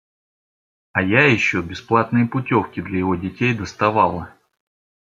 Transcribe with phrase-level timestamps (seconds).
[0.93, 4.33] А я еще бесплатные путевки для его детей доставала!